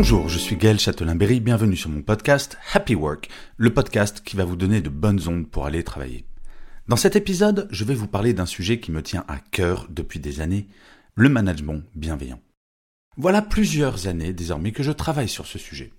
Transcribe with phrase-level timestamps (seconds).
[0.00, 4.44] Bonjour, je suis Gaël Châtelain-Berry, bienvenue sur mon podcast Happy Work, le podcast qui va
[4.44, 6.24] vous donner de bonnes ondes pour aller travailler.
[6.86, 10.20] Dans cet épisode, je vais vous parler d'un sujet qui me tient à cœur depuis
[10.20, 10.68] des années,
[11.16, 12.38] le management bienveillant.
[13.16, 15.92] Voilà plusieurs années désormais que je travaille sur ce sujet,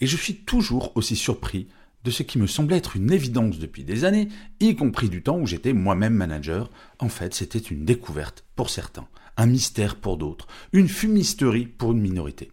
[0.00, 1.68] et je suis toujours aussi surpris
[2.02, 5.38] de ce qui me semblait être une évidence depuis des années, y compris du temps
[5.38, 6.72] où j'étais moi-même manager.
[6.98, 12.00] En fait, c'était une découverte pour certains, un mystère pour d'autres, une fumisterie pour une
[12.00, 12.50] minorité.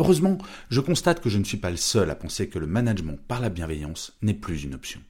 [0.00, 0.38] Heureusement,
[0.70, 3.40] je constate que je ne suis pas le seul à penser que le management par
[3.40, 5.00] la bienveillance n'est plus une option.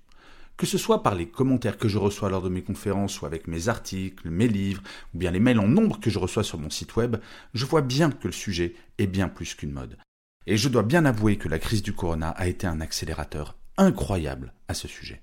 [0.56, 3.46] Que ce soit par les commentaires que je reçois lors de mes conférences ou avec
[3.46, 4.82] mes articles, mes livres,
[5.14, 7.16] ou bien les mails en nombre que je reçois sur mon site web,
[7.52, 9.98] je vois bien que le sujet est bien plus qu'une mode.
[10.46, 14.54] Et je dois bien avouer que la crise du corona a été un accélérateur incroyable
[14.68, 15.22] à ce sujet.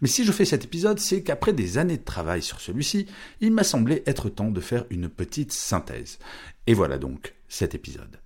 [0.00, 3.06] Mais si je fais cet épisode, c'est qu'après des années de travail sur celui-ci,
[3.40, 6.18] il m'a semblé être temps de faire une petite synthèse.
[6.66, 8.18] Et voilà donc cet épisode.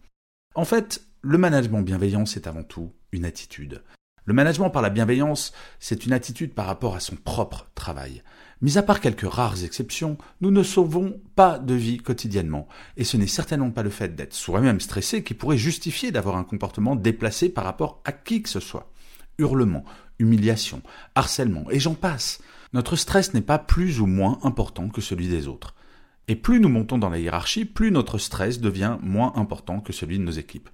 [0.54, 3.82] En fait, le management bienveillant, c'est avant tout une attitude.
[4.26, 8.22] Le management par la bienveillance, c'est une attitude par rapport à son propre travail.
[8.60, 13.16] Mis à part quelques rares exceptions, nous ne sauvons pas de vie quotidiennement, et ce
[13.16, 17.48] n'est certainement pas le fait d'être soi-même stressé qui pourrait justifier d'avoir un comportement déplacé
[17.48, 18.92] par rapport à qui que ce soit.
[19.38, 19.84] Hurlement,
[20.18, 20.82] humiliation,
[21.14, 22.40] harcèlement, et j'en passe.
[22.74, 25.74] Notre stress n'est pas plus ou moins important que celui des autres.
[26.28, 30.18] Et plus nous montons dans la hiérarchie, plus notre stress devient moins important que celui
[30.18, 30.68] de nos équipes.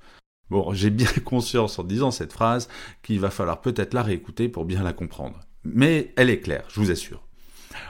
[0.50, 2.69] Bon, j'ai bien conscience en disant cette phrase
[3.03, 5.41] qu'il va falloir peut-être la réécouter pour bien la comprendre.
[5.64, 7.26] Mais elle est claire, je vous assure.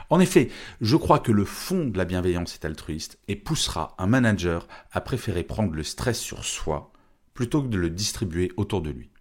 [0.09, 0.49] En effet,
[0.81, 5.01] je crois que le fond de la bienveillance est altruiste et poussera un manager à
[5.01, 6.91] préférer prendre le stress sur soi
[7.33, 9.11] plutôt que de le distribuer autour de lui.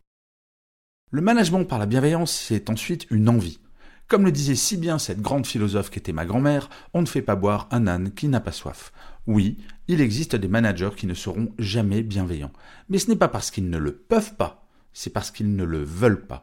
[1.11, 3.61] Le management par la bienveillance, c'est ensuite une envie.
[4.09, 7.37] Comme le disait si bien cette grande philosophe qu'était ma grand-mère, on ne fait pas
[7.37, 8.91] boire un âne qui n'a pas soif.
[9.27, 12.53] Oui, il existe des managers qui ne seront jamais bienveillants.
[12.89, 15.83] Mais ce n'est pas parce qu'ils ne le peuvent pas, c'est parce qu'ils ne le
[15.83, 16.43] veulent pas.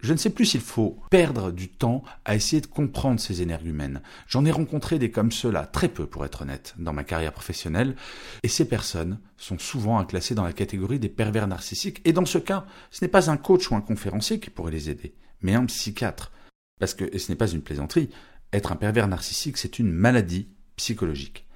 [0.00, 4.02] Je ne sais plus s'il faut perdre du temps à essayer de comprendre ces énergumènes.
[4.26, 7.94] J'en ai rencontré des comme ceux-là, très peu pour être honnête, dans ma carrière professionnelle,
[8.42, 12.26] et ces personnes sont souvent à classer dans la catégorie des pervers narcissiques, et dans
[12.26, 15.54] ce cas, ce n'est pas un coach ou un conférencier qui pourrait les aider, mais
[15.54, 16.32] un psychiatre.
[16.78, 18.10] Parce que, ce n'est pas une plaisanterie,
[18.52, 21.46] être un pervers narcissique, c'est une maladie psychologique.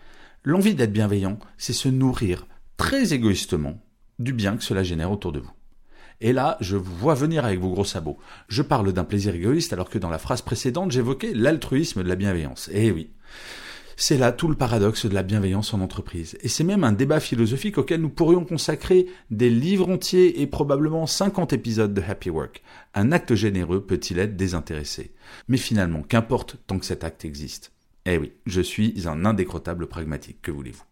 [0.45, 2.47] L'envie d'être bienveillant, c'est se nourrir
[2.77, 3.81] très égoïstement
[4.19, 5.53] du bien que cela génère autour de vous.
[6.21, 8.19] Et là, je vous vois venir avec vos gros sabots.
[8.49, 12.17] Je parle d'un plaisir égoïste alors que dans la phrase précédente, j'évoquais l'altruisme de la
[12.17, 12.69] bienveillance.
[12.73, 13.11] Eh oui.
[14.01, 16.39] C'est là tout le paradoxe de la bienveillance en entreprise.
[16.43, 21.05] Et c'est même un débat philosophique auquel nous pourrions consacrer des livres entiers et probablement
[21.09, 22.63] 50 épisodes de Happy Work.
[22.95, 25.11] Un acte généreux peut-il être désintéressé
[25.49, 27.73] Mais finalement, qu'importe tant que cet acte existe.
[28.07, 30.85] Eh oui, je suis un indécrottable pragmatique, que voulez-vous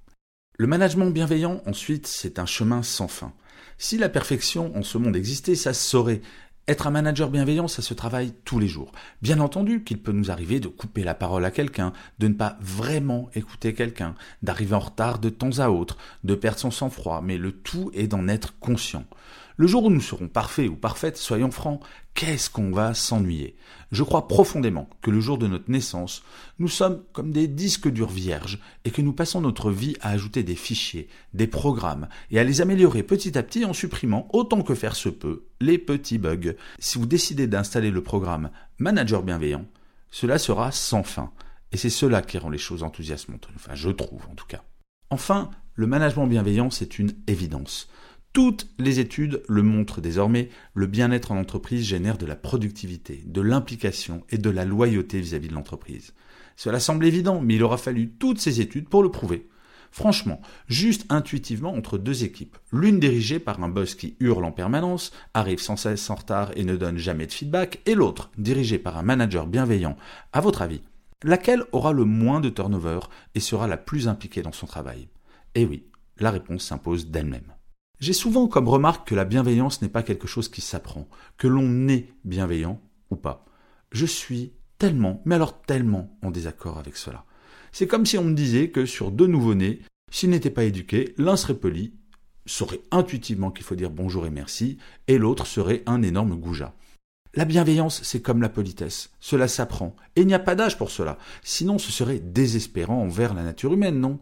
[0.58, 3.32] Le management bienveillant, ensuite, c'est un chemin sans fin.
[3.78, 6.22] Si la perfection en ce monde existait, ça se saurait.
[6.68, 8.90] Être un manager bienveillant, ça se travaille tous les jours.
[9.22, 12.56] Bien entendu qu'il peut nous arriver de couper la parole à quelqu'un, de ne pas
[12.60, 17.38] vraiment écouter quelqu'un, d'arriver en retard de temps à autre, de perdre son sang-froid, mais
[17.38, 19.04] le tout est d'en être conscient.
[19.58, 21.80] Le jour où nous serons parfaits ou parfaites, soyons francs,
[22.12, 23.56] qu'est-ce qu'on va s'ennuyer?
[23.90, 26.22] Je crois profondément que le jour de notre naissance,
[26.58, 30.42] nous sommes comme des disques durs vierges et que nous passons notre vie à ajouter
[30.42, 34.74] des fichiers, des programmes et à les améliorer petit à petit en supprimant autant que
[34.74, 36.54] faire se peut les petits bugs.
[36.78, 39.64] Si vous décidez d'installer le programme Manager bienveillant,
[40.10, 41.32] cela sera sans fin.
[41.72, 44.64] Et c'est cela qui rend les choses enthousiasmantes, enfin je trouve en tout cas.
[45.08, 47.88] Enfin, le management bienveillant, c'est une évidence.
[48.36, 53.40] Toutes les études le montrent désormais, le bien-être en entreprise génère de la productivité, de
[53.40, 56.12] l'implication et de la loyauté vis-à-vis de l'entreprise.
[56.54, 59.48] Cela semble évident, mais il aura fallu toutes ces études pour le prouver.
[59.90, 65.12] Franchement, juste intuitivement entre deux équipes, l'une dirigée par un boss qui hurle en permanence,
[65.32, 68.98] arrive sans cesse en retard et ne donne jamais de feedback, et l'autre dirigée par
[68.98, 69.96] un manager bienveillant,
[70.34, 70.82] à votre avis,
[71.24, 73.00] laquelle aura le moins de turnover
[73.34, 75.08] et sera la plus impliquée dans son travail?
[75.54, 75.86] Eh oui,
[76.18, 77.55] la réponse s'impose d'elle-même.
[77.98, 81.08] J'ai souvent comme remarque que la bienveillance n'est pas quelque chose qui s'apprend,
[81.38, 83.46] que l'on est bienveillant ou pas.
[83.90, 87.24] Je suis tellement, mais alors tellement en désaccord avec cela.
[87.72, 91.36] C'est comme si on me disait que sur deux nouveau-nés, s'ils n'étaient pas éduqués, l'un
[91.36, 91.94] serait poli,
[92.44, 94.76] saurait intuitivement qu'il faut dire bonjour et merci,
[95.08, 96.74] et l'autre serait un énorme goujat.
[97.34, 99.10] La bienveillance, c'est comme la politesse.
[99.20, 99.94] Cela s'apprend.
[100.16, 101.18] Et il n'y a pas d'âge pour cela.
[101.42, 104.20] Sinon, ce serait désespérant envers la nature humaine, non?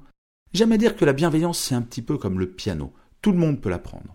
[0.53, 2.93] J'aime à dire que la bienveillance, c'est un petit peu comme le piano.
[3.25, 4.15] Tout le monde peut l'apprendre.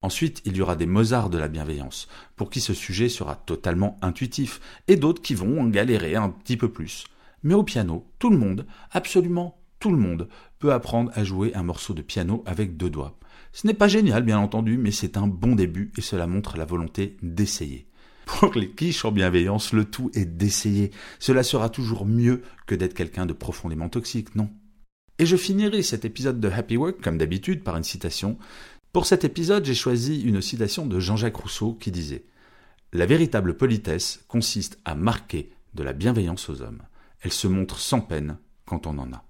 [0.00, 3.98] Ensuite, il y aura des Mozart de la bienveillance, pour qui ce sujet sera totalement
[4.00, 7.04] intuitif, et d'autres qui vont en galérer un petit peu plus.
[7.42, 11.64] Mais au piano, tout le monde, absolument tout le monde, peut apprendre à jouer un
[11.64, 13.18] morceau de piano avec deux doigts.
[13.52, 16.64] Ce n'est pas génial, bien entendu, mais c'est un bon début et cela montre la
[16.64, 17.86] volonté d'essayer.
[18.24, 20.92] Pour les quiches en bienveillance, le tout est d'essayer.
[21.18, 24.48] Cela sera toujours mieux que d'être quelqu'un de profondément toxique, non?
[25.18, 28.38] Et je finirai cet épisode de Happy Work, comme d'habitude, par une citation.
[28.92, 32.24] Pour cet épisode, j'ai choisi une citation de Jean-Jacques Rousseau qui disait
[32.92, 36.82] La véritable politesse consiste à marquer de la bienveillance aux hommes.
[37.22, 38.36] Elle se montre sans peine
[38.66, 39.24] quand on en a.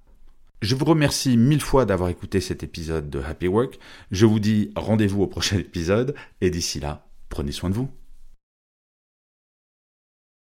[0.62, 3.79] Je vous remercie mille fois d'avoir écouté cet épisode de Happy Work.
[4.11, 7.91] Je vous dis rendez-vous au prochain épisode et d'ici là, prenez soin de vous.